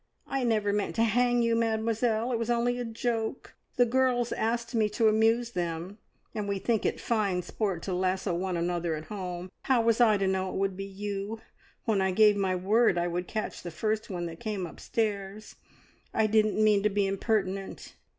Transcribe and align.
"I 0.25 0.43
never 0.43 0.73
meant 0.73 0.95
to 0.95 1.03
hang 1.03 1.43
you, 1.43 1.55
Mademoiselle! 1.55 2.31
It 2.31 2.39
was 2.39 2.49
only 2.49 2.79
a 2.79 2.83
joke. 2.83 3.53
The 3.75 3.85
girls 3.85 4.31
asked 4.31 4.73
me 4.73 4.89
to 4.89 5.07
amuse 5.07 5.51
them, 5.51 5.99
and 6.33 6.47
we 6.47 6.57
think 6.57 6.87
it 6.87 6.99
fine 6.99 7.43
sport 7.43 7.83
to 7.83 7.93
lasso 7.93 8.33
one 8.33 8.57
another 8.57 8.95
at 8.95 9.05
home. 9.13 9.51
How 9.65 9.83
was 9.83 10.01
I 10.01 10.17
to 10.17 10.25
know 10.25 10.49
it 10.49 10.55
would 10.55 10.75
be 10.75 10.85
you, 10.85 11.39
when 11.85 12.01
I 12.01 12.09
gave 12.09 12.35
my 12.35 12.55
word 12.55 12.97
I 12.97 13.07
would 13.07 13.27
catch 13.27 13.61
the 13.61 13.69
first 13.69 14.09
one 14.09 14.25
that 14.25 14.39
came 14.39 14.65
upstairs? 14.65 15.57
I 16.15 16.25
didn't 16.25 16.57
mean 16.63 16.81
to 16.81 16.89
be 16.89 17.05
impertinent." 17.05 17.93